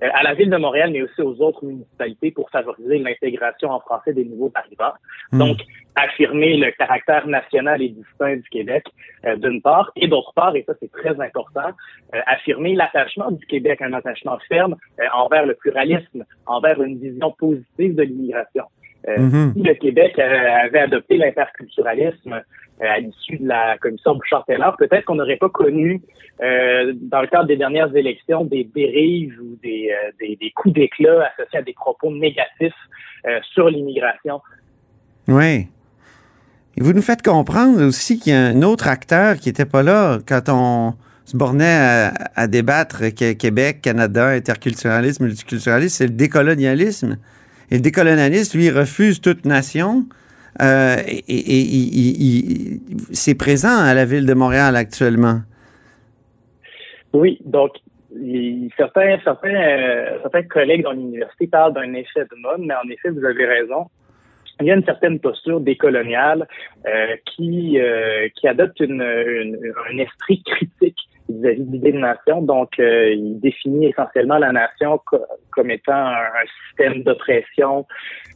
à 0.00 0.22
la 0.22 0.34
ville 0.34 0.50
de 0.50 0.56
Montréal, 0.56 0.90
mais 0.92 1.02
aussi 1.02 1.20
aux 1.22 1.40
autres 1.40 1.64
municipalités 1.64 2.30
pour 2.30 2.50
favoriser 2.50 2.98
l'intégration 2.98 3.70
en 3.70 3.80
français 3.80 4.12
des 4.12 4.24
nouveaux 4.24 4.52
arrivants. 4.54 4.94
Hmm. 5.32 5.38
Donc, 5.38 5.58
affirmer 5.94 6.56
le 6.58 6.70
caractère 6.72 7.26
national 7.26 7.80
et 7.80 7.88
distinct 7.88 8.36
du 8.36 8.48
Québec, 8.50 8.84
euh, 9.24 9.36
d'une 9.36 9.62
part, 9.62 9.90
et 9.96 10.08
d'autre 10.08 10.32
part, 10.34 10.54
et 10.54 10.62
ça 10.66 10.74
c'est 10.78 10.92
très 10.92 11.18
important, 11.20 11.70
euh, 12.14 12.20
affirmer 12.26 12.74
l'attachement 12.74 13.30
du 13.30 13.44
Québec, 13.46 13.80
un 13.80 13.94
attachement 13.94 14.38
ferme 14.48 14.76
envers 15.14 15.46
le 15.46 15.54
pluralisme, 15.54 16.24
envers 16.44 16.82
une 16.82 16.98
vision 16.98 17.30
positive 17.38 17.94
de 17.94 18.02
l'immigration. 18.02 18.64
Mm-hmm. 19.06 19.52
Si 19.54 19.62
le 19.62 19.74
Québec 19.74 20.18
avait 20.18 20.80
adopté 20.80 21.16
l'interculturalisme 21.16 22.32
euh, 22.32 22.84
à 22.84 22.98
l'issue 22.98 23.38
de 23.38 23.48
la 23.48 23.78
commission 23.78 24.14
Bouchard-Taylor, 24.16 24.76
peut-être 24.76 25.04
qu'on 25.04 25.14
n'aurait 25.14 25.36
pas 25.36 25.48
connu, 25.48 26.02
euh, 26.42 26.92
dans 27.00 27.22
le 27.22 27.26
cadre 27.28 27.46
des 27.46 27.56
dernières 27.56 27.94
élections, 27.96 28.44
des 28.44 28.64
dérives 28.64 29.34
ou 29.40 29.56
des, 29.62 29.90
euh, 29.90 30.10
des, 30.20 30.36
des, 30.36 30.50
coups 30.50 30.74
d'éclat 30.74 31.30
associés 31.32 31.60
à 31.60 31.62
des 31.62 31.72
propos 31.72 32.10
négatifs 32.10 32.74
euh, 33.26 33.38
sur 33.54 33.70
l'immigration. 33.70 34.42
Oui. 35.28 35.68
Et 36.76 36.82
vous 36.82 36.92
nous 36.92 37.00
faites 37.00 37.22
comprendre 37.22 37.82
aussi 37.82 38.18
qu'il 38.18 38.34
y 38.34 38.36
a 38.36 38.44
un 38.44 38.60
autre 38.60 38.88
acteur 38.88 39.36
qui 39.36 39.48
n'était 39.48 39.64
pas 39.64 39.82
là 39.82 40.18
quand 40.28 40.50
on 40.50 40.92
se 41.24 41.34
bornait 41.34 41.64
à, 41.64 42.12
à 42.34 42.46
débattre 42.46 43.04
Québec, 43.14 43.80
Canada, 43.80 44.28
interculturalisme, 44.28 45.24
multiculturalisme, 45.24 45.96
c'est 45.96 46.06
le 46.06 46.14
décolonialisme. 46.14 47.16
Et 47.70 47.76
le 47.76 47.80
décolonialisme, 47.80 48.58
lui, 48.58 48.70
refuse 48.70 49.20
toute 49.20 49.44
nation. 49.44 50.04
Euh, 50.62 50.96
et, 51.06 52.80
c'est 53.12 53.34
présent 53.34 53.78
à 53.78 53.92
la 53.94 54.04
ville 54.04 54.26
de 54.26 54.34
Montréal 54.34 54.76
actuellement. 54.76 55.40
Oui, 57.12 57.38
donc 57.44 57.72
certains, 58.76 59.18
certains, 59.22 59.54
euh, 59.54 60.18
certains 60.22 60.42
collègues 60.44 60.82
dans 60.82 60.92
l'université 60.92 61.46
parlent 61.46 61.74
d'un 61.74 61.92
effet 61.94 62.24
de 62.24 62.36
mode, 62.40 62.60
mais 62.60 62.74
en 62.74 62.88
effet, 62.88 63.10
vous 63.10 63.24
avez 63.24 63.44
raison. 63.44 63.86
Il 64.60 64.66
y 64.66 64.70
a 64.70 64.74
une 64.74 64.84
certaine 64.84 65.20
posture 65.20 65.60
décoloniale 65.60 66.48
euh, 66.86 67.16
qui, 67.26 67.78
qui 68.36 68.48
adopte 68.48 68.80
une, 68.80 69.02
un 69.02 69.98
esprit 69.98 70.42
critique 70.44 71.05
vis-à-vis 71.36 71.64
de 71.64 71.72
l'idée 71.72 71.92
de 71.92 71.98
nation. 71.98 72.42
Donc, 72.42 72.78
euh, 72.78 73.12
il 73.12 73.40
définit 73.40 73.86
essentiellement 73.86 74.38
la 74.38 74.52
nation 74.52 75.00
comme 75.50 75.70
étant 75.70 75.92
un, 75.92 76.26
système 76.68 77.02
d'oppression 77.02 77.86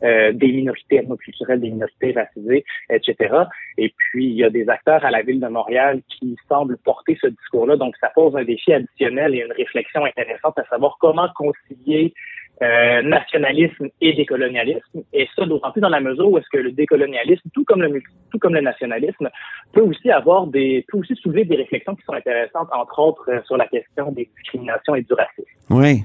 euh, 0.02 0.32
des 0.32 0.52
minorités 0.52 0.96
ethnoculturelles, 0.96 1.60
des 1.60 1.70
minorités 1.70 2.12
racisées, 2.12 2.64
etc. 2.90 3.34
Et 3.76 3.92
puis, 3.96 4.26
il 4.26 4.36
y 4.36 4.44
a 4.44 4.50
des 4.50 4.68
acteurs 4.68 5.04
à 5.04 5.10
la 5.10 5.22
ville 5.22 5.40
de 5.40 5.48
Montréal 5.48 6.00
qui 6.08 6.36
semblent 6.48 6.78
porter 6.78 7.18
ce 7.20 7.26
discours-là. 7.26 7.76
Donc, 7.76 7.96
ça 8.00 8.10
pose 8.14 8.34
un 8.36 8.44
défi 8.44 8.72
additionnel 8.72 9.34
et 9.34 9.44
une 9.44 9.52
réflexion 9.52 10.04
intéressante 10.04 10.58
à 10.58 10.64
savoir 10.64 10.96
comment 11.00 11.28
concilier 11.34 12.14
euh, 12.62 13.02
nationalisme 13.02 13.88
et 14.00 14.12
décolonialisme. 14.14 15.00
Et 15.12 15.26
ça, 15.34 15.46
d'autant 15.46 15.70
plus 15.72 15.80
dans 15.80 15.88
la 15.88 16.00
mesure 16.00 16.30
où 16.30 16.38
est-ce 16.38 16.48
que 16.52 16.58
le 16.58 16.72
décolonialisme, 16.72 17.48
tout 17.54 17.64
comme 17.64 17.82
le 17.82 18.02
tout 18.30 18.38
comme 18.38 18.54
le 18.54 18.60
nationalisme, 18.60 19.28
peut 19.72 19.80
aussi 19.80 20.10
avoir 20.10 20.46
des, 20.46 20.84
peut 20.88 20.98
aussi 20.98 21.14
soulever 21.16 21.44
des 21.44 21.56
réflexions 21.56 21.94
qui 21.94 22.02
sont 22.04 22.12
intéressantes, 22.12 22.68
entre 22.72 22.98
autres 22.98 23.24
euh, 23.30 23.40
sur 23.46 23.56
la 23.56 23.66
question 23.66 24.12
des 24.12 24.28
discriminations 24.36 24.94
et 24.94 25.02
du 25.02 25.12
racisme. 25.14 25.50
Oui. 25.70 26.04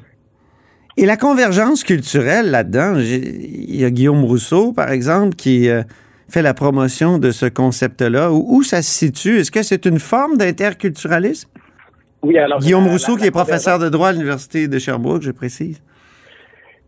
Et 0.97 1.05
la 1.05 1.17
convergence 1.17 1.83
culturelle 1.83 2.51
là-dedans, 2.51 2.95
il 2.97 3.75
y 3.75 3.83
a 3.83 3.91
Guillaume 3.91 4.23
Rousseau, 4.23 4.71
par 4.71 4.91
exemple, 4.91 5.35
qui 5.35 5.67
euh, 5.69 5.83
fait 6.29 6.41
la 6.41 6.53
promotion 6.53 7.17
de 7.19 7.31
ce 7.31 7.47
concept-là. 7.47 8.31
Où, 8.31 8.45
où 8.47 8.63
ça 8.63 8.81
se 8.81 8.91
situe? 8.91 9.39
Est-ce 9.39 9.51
que 9.51 9.61
c'est 9.61 9.85
une 9.85 9.99
forme 9.99 10.37
d'interculturalisme? 10.37 11.49
Oui, 12.23 12.37
alors. 12.37 12.59
Guillaume 12.59 12.85
la- 12.85 12.91
Rousseau, 12.93 13.15
la- 13.15 13.21
qui 13.21 13.27
est 13.27 13.31
professeur 13.31 13.77
de 13.77 13.89
droit 13.89 14.07
à 14.07 14.11
l'Université 14.13 14.69
de 14.69 14.79
Sherbrooke, 14.79 15.21
je 15.23 15.31
précise. 15.31 15.81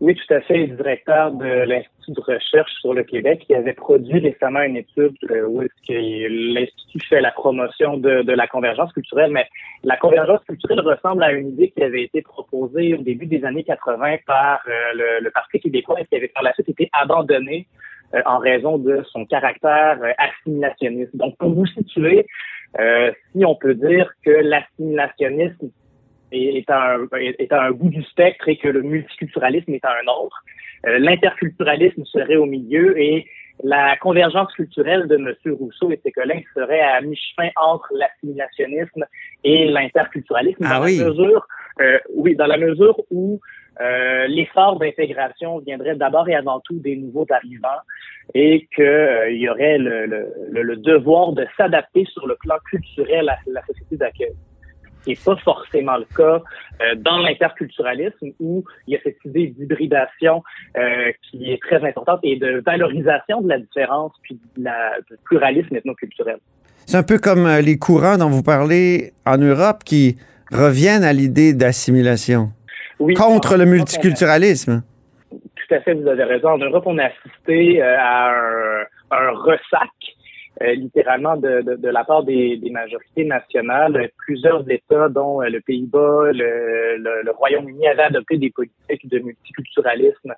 Oui, 0.00 0.14
tout 0.14 0.32
à 0.32 0.40
fait. 0.42 0.68
Directeur 0.68 1.32
de 1.32 1.44
l'Institut 1.44 2.12
de 2.12 2.20
recherche 2.20 2.70
sur 2.80 2.94
le 2.94 3.02
Québec, 3.02 3.42
qui 3.44 3.54
avait 3.54 3.72
produit 3.72 4.20
récemment 4.20 4.62
une 4.62 4.76
étude 4.76 5.16
euh, 5.30 5.44
où 5.48 5.62
l'Institut 5.88 7.00
fait 7.08 7.20
la 7.20 7.32
promotion 7.32 7.96
de, 7.96 8.32
la 8.32 8.46
convergence 8.46 8.92
culturelle. 8.92 9.32
Mais 9.32 9.46
la 9.82 9.96
convergence 9.96 10.40
culturelle 10.44 10.80
ressemble 10.80 11.24
à 11.24 11.32
une 11.32 11.48
idée 11.48 11.70
qui 11.70 11.82
avait 11.82 12.04
été 12.04 12.22
proposée 12.22 12.94
au 12.94 13.02
début 13.02 13.26
des 13.26 13.44
années 13.44 13.64
80 13.64 14.18
par 14.24 14.60
euh, 14.68 14.70
le, 14.94 15.24
le 15.24 15.30
Parti 15.32 15.58
québécois 15.58 16.00
et 16.00 16.04
qui 16.06 16.14
avait 16.14 16.28
par 16.28 16.44
la 16.44 16.52
suite 16.52 16.68
été 16.68 16.88
abandonnée 16.92 17.66
euh, 18.14 18.22
en 18.24 18.38
raison 18.38 18.78
de 18.78 19.02
son 19.10 19.26
caractère 19.26 19.98
assimilationniste. 20.16 21.16
Donc, 21.16 21.36
pour 21.38 21.52
vous 21.52 21.66
situer, 21.66 22.24
si 23.32 23.44
on 23.44 23.56
peut 23.56 23.74
dire 23.74 24.12
que 24.24 24.30
l'assimilationnisme 24.30 25.70
est, 26.32 26.70
à 26.70 26.94
un, 26.94 27.08
est 27.18 27.52
à 27.52 27.62
un 27.64 27.70
bout 27.70 27.88
du 27.88 28.02
spectre 28.04 28.48
et 28.48 28.56
que 28.56 28.68
le 28.68 28.82
multiculturalisme 28.82 29.72
est 29.74 29.84
à 29.84 29.92
un 29.92 30.06
autre. 30.06 30.44
Euh, 30.86 30.98
L'interculturalisme 30.98 32.04
serait 32.04 32.36
au 32.36 32.46
milieu 32.46 32.98
et 33.00 33.26
la 33.64 33.96
convergence 33.96 34.52
culturelle 34.54 35.08
de 35.08 35.16
M. 35.16 35.34
Rousseau 35.54 35.90
et 35.90 36.00
ses 36.04 36.12
collègues 36.12 36.44
serait 36.54 36.80
à 36.80 37.00
mi-chemin 37.00 37.50
entre 37.56 37.92
l'assimilationnisme 37.94 39.04
et 39.44 39.66
l'interculturalisme. 39.66 40.64
Ah 40.64 40.78
dans 40.78 40.84
oui. 40.84 40.98
la 40.98 41.08
mesure, 41.08 41.46
euh, 41.80 41.98
oui, 42.14 42.36
dans 42.36 42.46
la 42.46 42.56
mesure 42.56 43.00
où 43.10 43.40
euh, 43.80 44.26
l'effort 44.28 44.78
d'intégration 44.78 45.58
viendrait 45.58 45.96
d'abord 45.96 46.28
et 46.28 46.34
avant 46.34 46.60
tout 46.60 46.78
des 46.78 46.96
nouveaux 46.96 47.26
arrivants 47.30 47.80
et 48.34 48.68
qu'il 48.74 48.84
euh, 48.84 49.30
y 49.30 49.48
aurait 49.48 49.78
le, 49.78 50.06
le, 50.06 50.62
le 50.62 50.76
devoir 50.76 51.32
de 51.32 51.46
s'adapter 51.56 52.04
sur 52.12 52.26
le 52.26 52.36
plan 52.36 52.56
culturel 52.70 53.28
à 53.28 53.38
la 53.46 53.62
société 53.66 53.96
d'accueil 53.96 54.34
qui 55.08 55.20
n'est 55.30 55.34
pas 55.34 55.40
forcément 55.42 55.96
le 55.96 56.06
cas 56.16 56.42
euh, 56.80 56.94
dans 56.96 57.18
l'interculturalisme 57.18 58.28
où 58.40 58.64
il 58.86 58.94
y 58.94 58.96
a 58.96 59.00
cette 59.02 59.18
idée 59.24 59.48
d'hybridation 59.48 60.42
euh, 60.76 61.12
qui 61.22 61.50
est 61.50 61.60
très 61.62 61.82
importante 61.86 62.20
et 62.22 62.36
de 62.36 62.62
valorisation 62.64 63.40
de 63.40 63.48
la 63.48 63.58
différence 63.58 64.12
puis 64.22 64.38
de 64.56 64.64
la, 64.64 64.92
du 65.08 65.16
pluralisme 65.24 65.74
ethnoculturel. 65.76 66.38
C'est 66.86 66.96
un 66.96 67.02
peu 67.02 67.18
comme 67.18 67.46
euh, 67.46 67.60
les 67.60 67.78
courants 67.78 68.18
dont 68.18 68.28
vous 68.28 68.42
parlez 68.42 69.12
en 69.26 69.38
Europe 69.38 69.84
qui 69.84 70.16
reviennent 70.52 71.04
à 71.04 71.12
l'idée 71.12 71.54
d'assimilation 71.54 72.50
Oui, 72.98 73.14
contre 73.14 73.56
le 73.56 73.64
multiculturalisme. 73.64 74.82
Tout 75.30 75.74
à 75.74 75.80
fait, 75.80 75.94
vous 75.94 76.08
avez 76.08 76.24
raison. 76.24 76.50
En 76.50 76.58
Europe, 76.58 76.84
on 76.86 76.98
a 76.98 77.04
assisté 77.04 77.82
à 77.82 78.30
un, 78.30 78.82
un 79.10 79.30
ressac 79.32 79.90
euh, 80.62 80.74
littéralement 80.74 81.36
de, 81.36 81.62
de, 81.62 81.76
de 81.76 81.88
la 81.88 82.04
part 82.04 82.24
des, 82.24 82.56
des 82.56 82.70
majorités 82.70 83.24
nationales. 83.24 84.10
Plusieurs 84.18 84.68
États, 84.70 85.08
dont 85.08 85.42
euh, 85.42 85.48
le 85.48 85.60
Pays-Bas, 85.60 86.32
le, 86.32 86.96
le, 86.98 87.30
Royaume-Uni, 87.30 87.86
avaient 87.86 88.02
adopté 88.02 88.38
des 88.38 88.50
politiques 88.50 89.08
de 89.08 89.18
multiculturalisme 89.20 90.34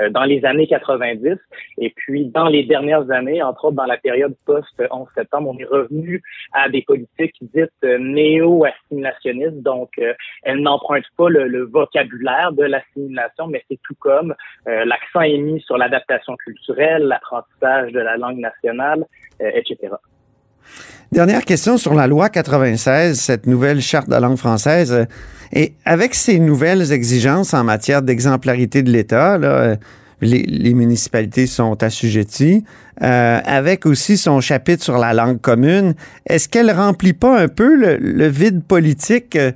euh, 0.00 0.10
dans 0.10 0.24
les 0.24 0.44
années 0.44 0.66
90. 0.66 1.36
Et 1.78 1.90
puis, 1.90 2.26
dans 2.26 2.48
les 2.48 2.64
dernières 2.64 3.10
années, 3.10 3.42
entre 3.42 3.66
autres 3.66 3.76
dans 3.76 3.86
la 3.86 3.96
période 3.96 4.34
post-11 4.44 5.06
septembre, 5.14 5.50
on 5.54 5.58
est 5.58 5.64
revenu 5.64 6.22
à 6.52 6.68
des 6.68 6.82
politiques 6.82 7.36
dites 7.40 7.70
euh, 7.84 7.98
néo-assimilationnistes. 7.98 9.62
Donc, 9.62 9.90
euh, 9.98 10.14
elles 10.42 10.60
n'empruntent 10.60 11.04
pas 11.16 11.28
le, 11.28 11.46
le 11.46 11.64
vocabulaire 11.64 12.52
de 12.52 12.64
l'assimilation, 12.64 13.46
mais 13.46 13.64
c'est 13.68 13.80
tout 13.82 13.94
comme 13.98 14.34
euh, 14.68 14.84
l'accent 14.84 15.20
est 15.20 15.38
mis 15.38 15.60
sur 15.60 15.78
l'adaptation 15.78 16.36
culturelle, 16.36 17.04
l'apprentissage 17.04 17.92
de 17.92 18.00
la 18.00 18.16
langue 18.16 18.38
nationale, 18.38 19.04
euh, 19.04 19.19
etc. 19.54 19.94
Dernière 21.12 21.44
question 21.44 21.76
sur 21.76 21.94
la 21.94 22.06
loi 22.06 22.28
96, 22.28 23.18
cette 23.18 23.46
nouvelle 23.46 23.80
charte 23.80 24.06
de 24.06 24.12
la 24.12 24.20
langue 24.20 24.36
française. 24.36 24.92
Euh, 24.92 25.04
Et 25.52 25.74
avec 25.84 26.14
ces 26.14 26.38
nouvelles 26.38 26.92
exigences 26.92 27.54
en 27.54 27.64
matière 27.64 28.02
d'exemplarité 28.02 28.82
de 28.82 28.90
l'État, 28.90 29.36
là, 29.36 29.48
euh, 29.48 29.76
les, 30.20 30.74
municipalités 30.74 31.46
sont 31.46 31.82
assujetties, 31.82 32.64
euh, 33.02 33.40
avec 33.44 33.86
aussi 33.86 34.16
son 34.16 34.40
chapitre 34.40 34.84
sur 34.84 34.98
la 34.98 35.12
langue 35.12 35.40
commune, 35.40 35.94
est-ce 36.26 36.48
qu'elle 36.48 36.70
remplit 36.70 37.14
pas 37.14 37.40
un 37.40 37.48
peu 37.48 37.74
le, 37.74 38.28
vide 38.28 38.62
politique 38.62 39.36
euh, 39.36 39.52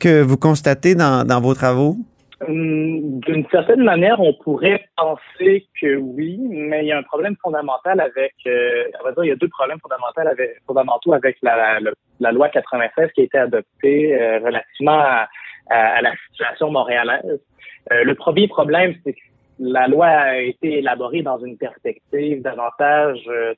que 0.00 0.22
vous 0.22 0.36
constatez 0.36 0.94
dans 0.94 1.40
vos 1.40 1.54
travaux? 1.54 1.98
Hum, 2.48 3.20
D'une 3.20 3.46
certaine 3.50 3.82
manière, 3.82 4.20
on 4.20 4.34
pourrait 4.34 4.84
penser 4.96 5.66
que 5.80 5.96
oui, 5.96 6.38
mais 6.40 6.84
il 6.84 6.88
y 6.88 6.92
a 6.92 6.98
un 6.98 7.02
problème 7.02 7.36
fondamental 7.42 8.00
avec, 8.00 8.34
euh, 8.46 8.84
on 9.00 9.04
va 9.04 9.12
dire, 9.12 9.24
il 9.24 9.28
y 9.28 9.32
a 9.32 9.36
deux 9.36 9.48
problèmes 9.48 9.78
fondamentaux 9.80 10.20
avec, 10.20 10.50
fondamentaux 10.66 11.12
avec 11.12 11.36
la, 11.42 12.32
loi 12.32 12.48
96 12.48 13.10
qui 13.12 13.20
a 13.20 13.24
été 13.24 13.38
adoptée 13.38 14.20
euh, 14.20 14.38
relativement 14.40 15.00
à, 15.00 15.28
la 15.70 16.12
situation 16.30 16.70
montréalaise. 16.70 17.40
Euh, 17.92 18.04
le 18.04 18.14
premier 18.14 18.48
problème, 18.48 18.94
c'est 19.02 19.14
que 19.14 19.20
la 19.58 19.88
loi 19.88 20.06
a 20.06 20.38
été 20.38 20.78
élaborée 20.78 21.22
dans 21.22 21.38
une 21.38 21.56
perspective 21.56 22.42
davantage 22.42 23.20
euh, 23.28 23.54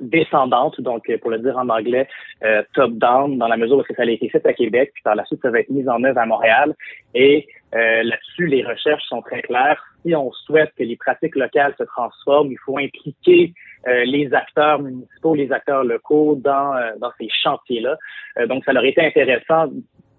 descendante, 0.00 0.80
donc 0.80 1.10
pour 1.20 1.30
le 1.30 1.38
dire 1.38 1.56
en 1.56 1.68
anglais, 1.68 2.08
euh, 2.44 2.62
top-down, 2.74 3.38
dans 3.38 3.48
la 3.48 3.56
mesure 3.56 3.78
où 3.78 3.94
ça 3.94 4.02
a 4.02 4.04
été 4.04 4.28
fait 4.28 4.44
à 4.46 4.52
Québec, 4.52 4.90
puis 4.94 5.02
par 5.02 5.14
la 5.14 5.24
suite 5.24 5.40
ça 5.42 5.50
va 5.50 5.60
être 5.60 5.70
mis 5.70 5.88
en 5.88 6.02
œuvre 6.04 6.18
à 6.18 6.26
Montréal. 6.26 6.74
Et 7.14 7.46
euh, 7.74 8.02
là-dessus, 8.02 8.46
les 8.46 8.64
recherches 8.64 9.04
sont 9.08 9.22
très 9.22 9.42
claires. 9.42 9.82
Si 10.04 10.14
on 10.14 10.32
souhaite 10.32 10.72
que 10.78 10.84
les 10.84 10.96
pratiques 10.96 11.36
locales 11.36 11.74
se 11.76 11.84
transforment, 11.84 12.50
il 12.50 12.58
faut 12.64 12.78
impliquer 12.78 13.52
euh, 13.86 14.04
les 14.04 14.32
acteurs 14.34 14.80
municipaux, 14.80 15.34
les 15.34 15.52
acteurs 15.52 15.84
locaux 15.84 16.36
dans, 16.42 16.74
euh, 16.74 16.92
dans 16.98 17.10
ces 17.18 17.28
chantiers-là. 17.42 17.96
Euh, 18.38 18.46
donc, 18.46 18.64
ça 18.64 18.72
leur 18.72 18.84
été 18.84 19.04
intéressant 19.04 19.68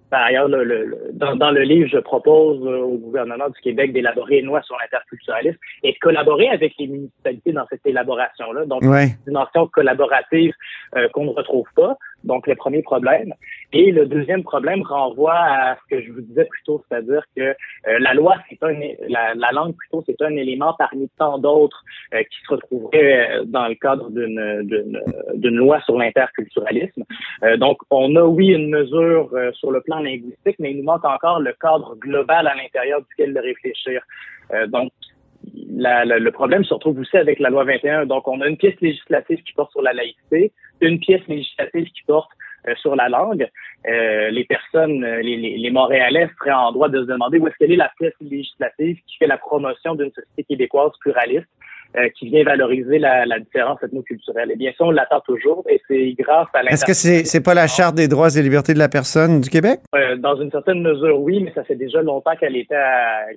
par 0.09 0.23
ailleurs, 0.23 0.47
le, 0.47 0.63
le, 0.63 1.09
dans, 1.13 1.35
dans, 1.35 1.51
le 1.51 1.61
livre, 1.61 1.87
je 1.91 1.99
propose 1.99 2.65
euh, 2.65 2.79
au 2.79 2.97
gouvernement 2.97 3.47
du 3.49 3.59
Québec 3.61 3.93
d'élaborer 3.93 4.39
une 4.39 4.47
loi 4.47 4.61
sur 4.63 4.75
l'interculturalisme 4.81 5.57
et 5.83 5.93
de 5.93 5.97
collaborer 5.99 6.49
avec 6.49 6.73
les 6.79 6.87
municipalités 6.87 7.51
dans 7.51 7.65
cette 7.69 7.85
élaboration-là. 7.85 8.65
Donc, 8.65 8.81
ouais. 8.81 9.05
une 9.05 9.33
dimension 9.33 9.67
collaborative 9.67 10.53
euh, 10.95 11.07
qu'on 11.09 11.25
ne 11.25 11.31
retrouve 11.31 11.67
pas. 11.75 11.97
Donc, 12.23 12.47
le 12.47 12.55
premier 12.55 12.81
problème. 12.81 13.33
Et 13.71 13.91
le 13.91 14.07
deuxième 14.07 14.43
problème 14.43 14.81
renvoie 14.81 15.35
à 15.35 15.75
ce 15.75 15.95
que 15.95 16.01
je 16.01 16.11
vous 16.11 16.21
disais 16.21 16.45
plus 16.45 16.63
tôt, 16.63 16.83
c'est-à-dire 16.89 17.21
que 17.35 17.41
euh, 17.41 17.99
la 17.99 18.15
loi, 18.15 18.35
c'est 18.49 18.61
un, 18.63 18.73
la, 19.07 19.35
la, 19.35 19.51
langue 19.51 19.75
plutôt, 19.75 20.03
c'est 20.07 20.19
un 20.23 20.35
élément 20.35 20.73
parmi 20.77 21.07
tant 21.19 21.37
d'autres 21.37 21.83
euh, 22.15 22.23
qui 22.23 22.41
se 22.47 22.53
retrouverait 22.55 23.41
dans 23.45 23.67
le 23.67 23.75
cadre 23.75 24.09
d'une, 24.09 25.55
loi 25.55 25.79
sur 25.81 25.97
l'interculturalisme. 25.97 27.03
Euh, 27.43 27.57
donc, 27.57 27.77
on 27.91 28.15
a, 28.15 28.23
oui, 28.23 28.47
une 28.47 28.69
mesure 28.69 29.29
euh, 29.33 29.51
sur 29.53 29.71
le 29.71 29.81
plan 29.81 29.99
linguistique, 29.99 30.55
mais 30.57 30.71
il 30.71 30.77
nous 30.77 30.83
manque 30.83 31.05
encore 31.05 31.39
le 31.39 31.53
cadre 31.53 31.95
global 31.97 32.47
à 32.47 32.55
l'intérieur 32.55 33.01
duquel 33.01 33.35
de 33.35 33.39
réfléchir. 33.39 34.01
Euh, 34.51 34.65
donc, 34.65 34.91
la, 35.71 36.05
le 36.05 36.31
problème 36.31 36.63
se 36.63 36.73
retrouve 36.73 36.99
aussi 36.99 37.17
avec 37.17 37.39
la 37.39 37.49
loi 37.49 37.63
21. 37.63 38.07
Donc, 38.07 38.27
on 38.27 38.41
a 38.41 38.47
une 38.47 38.57
pièce 38.57 38.79
législative 38.81 39.41
qui 39.43 39.53
porte 39.53 39.71
sur 39.71 39.81
la 39.81 39.93
laïcité, 39.93 40.51
une 40.81 40.99
pièce 40.99 41.25
législative 41.27 41.85
qui 41.85 42.01
porte 42.07 42.29
euh, 42.31 42.48
sur 42.81 42.95
la 42.95 43.09
langue. 43.09 43.47
Euh, 43.87 44.29
les 44.29 44.43
personnes, 44.43 45.05
les, 45.05 45.37
les, 45.37 45.57
les, 45.57 45.71
Montréalais 45.71 46.29
seraient 46.37 46.51
en 46.51 46.71
droit 46.71 46.89
de 46.89 47.01
se 47.01 47.07
demander 47.07 47.39
où 47.39 47.47
est-ce 47.47 47.55
qu'elle 47.57 47.71
est 47.71 47.77
la 47.77 47.91
pièce 47.97 48.13
législative 48.19 48.97
qui 49.07 49.17
fait 49.17 49.27
la 49.27 49.37
promotion 49.37 49.95
d'une 49.95 50.11
société 50.11 50.43
québécoise 50.43 50.91
pluraliste, 50.99 51.47
euh, 51.97 52.07
qui 52.09 52.29
vient 52.29 52.43
valoriser 52.43 52.99
la, 52.99 53.25
la 53.25 53.39
différence 53.39 53.81
ethnoculturelle. 53.81 54.51
Et 54.51 54.55
bien 54.55 54.71
ça, 54.77 54.83
on 54.83 54.91
l'attend 54.91 55.21
toujours, 55.21 55.63
et 55.67 55.81
c'est 55.87 56.13
grâce 56.19 56.47
à 56.53 56.61
Est-ce 56.61 56.85
que 56.85 56.93
c'est 56.93 57.25
c'est 57.25 57.41
pas 57.41 57.55
la 57.55 57.65
Charte 57.65 57.95
des 57.95 58.07
droits 58.07 58.29
et 58.29 58.43
libertés 58.43 58.75
de 58.75 58.79
la 58.79 58.89
personne 58.89 59.41
du 59.41 59.49
Québec? 59.49 59.79
Euh, 59.95 60.15
dans 60.17 60.39
une 60.39 60.51
certaine 60.51 60.83
mesure, 60.83 61.19
oui, 61.19 61.41
mais 61.41 61.51
ça 61.55 61.63
fait 61.63 61.75
déjà 61.75 62.03
longtemps 62.03 62.35
qu'elle 62.39 62.57
était 62.57 62.75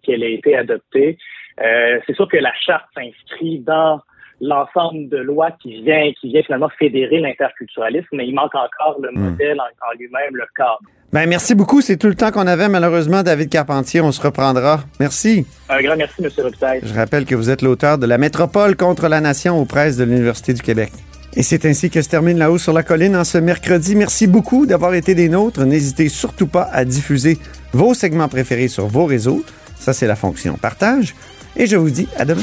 qu'elle 0.03 0.23
a 0.23 0.27
été 0.27 0.55
adoptée. 0.55 1.17
Euh, 1.63 1.99
c'est 2.07 2.15
sûr 2.15 2.29
que 2.29 2.37
la 2.37 2.53
charte 2.61 2.85
s'inscrit 2.95 3.61
dans 3.61 4.01
l'ensemble 4.43 5.09
de 5.09 5.19
lois 5.19 5.53
qui 5.63 5.83
vient 5.83 6.13
qui 6.21 6.29
vient 6.31 6.43
finalement 6.43 6.69
fédérer 6.79 7.21
l'interculturalisme, 7.21 8.09
mais 8.13 8.27
il 8.27 8.35
manque 8.35 8.55
encore 8.55 8.99
le 9.01 9.11
modèle 9.13 9.59
en, 9.59 9.87
en 9.87 9.99
lui-même, 9.99 10.35
le 10.35 10.45
cadre. 10.57 10.81
Ben 11.13 11.29
merci 11.29 11.55
beaucoup. 11.55 11.81
C'est 11.81 11.97
tout 11.97 12.09
le 12.09 12.15
temps 12.15 12.33
qu'on 12.33 12.47
avait, 12.47 12.69
malheureusement, 12.69 13.23
David 13.23 13.51
Carpentier. 13.51 14.01
On 14.01 14.13
se 14.13 14.21
reprendra. 14.21 14.81
Merci. 14.99 15.47
Un 15.69 15.81
grand 15.81 15.97
merci, 15.97 16.25
M. 16.25 16.31
Robitaille. 16.43 16.81
Je 16.83 16.95
rappelle 16.95 17.25
que 17.25 17.35
vous 17.35 17.51
êtes 17.51 17.63
l'auteur 17.63 17.99
de 17.99 18.07
La 18.07 18.19
métropole 18.19 18.77
contre 18.77 19.09
la 19.09 19.21
nation 19.21 19.61
aux 19.61 19.65
presses 19.65 19.97
de 19.97 20.05
l'Université 20.05 20.55
du 20.55 20.63
Québec. 20.63 20.91
Et 21.37 21.43
c'est 21.43 21.65
ainsi 21.65 21.89
que 21.91 22.03
se 22.03 22.09
termine 22.09 22.39
La 22.39 22.51
Haut 22.51 22.59
sur 22.59 22.73
la 22.73 22.83
colline 22.83 23.15
en 23.15 23.25
ce 23.25 23.39
mercredi. 23.39 23.95
Merci 23.95 24.27
beaucoup 24.27 24.67
d'avoir 24.67 24.95
été 24.95 25.15
des 25.15 25.29
nôtres. 25.29 25.65
N'hésitez 25.65 26.09
surtout 26.09 26.47
pas 26.47 26.69
à 26.73 26.85
diffuser 26.85 27.39
vos 27.73 27.95
segments 27.95 28.29
préférés 28.29 28.69
sur 28.69 28.87
vos 28.87 29.07
réseaux. 29.07 29.45
Ça, 29.77 29.93
c'est 29.93 30.07
la 30.07 30.17
fonction 30.17 30.55
partage. 30.55 31.15
Et 31.57 31.67
je 31.67 31.77
vous 31.77 31.91
dis 31.91 32.09
à 32.19 32.25
demain. 32.25 32.43